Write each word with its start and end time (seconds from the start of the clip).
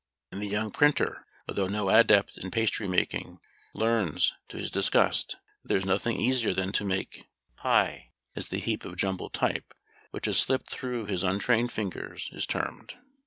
And 0.31 0.41
the 0.41 0.47
young 0.47 0.71
printer, 0.71 1.27
although 1.47 1.67
no 1.67 1.89
adept 1.89 2.35
in 2.39 2.49
pastry 2.49 2.87
making, 2.87 3.37
learns, 3.75 4.33
to 4.49 4.57
his 4.57 4.71
disgust, 4.71 5.37
that 5.61 5.67
there 5.67 5.77
is 5.77 5.85
nothing 5.85 6.19
easier 6.19 6.55
than 6.55 6.71
to 6.71 6.83
make 6.83 7.27
"pi," 7.55 8.09
as 8.35 8.49
the 8.49 8.57
heap 8.57 8.83
of 8.83 8.97
jumbled 8.97 9.33
type, 9.35 9.75
which 10.09 10.25
has 10.25 10.39
slipped 10.39 10.71
through 10.71 11.05
his 11.05 11.21
untrained 11.21 11.71
fingers, 11.71 12.31
is 12.33 12.47
termed. 12.47 12.97